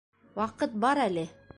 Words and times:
-Ваҡыт 0.39 0.73
бар 0.87 1.05
әле. 1.07 1.31